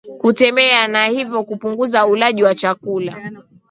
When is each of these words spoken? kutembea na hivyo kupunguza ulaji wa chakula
kutembea 0.17 0.87
na 0.87 1.05
hivyo 1.07 1.43
kupunguza 1.43 2.05
ulaji 2.05 2.43
wa 2.43 2.55
chakula 2.55 3.31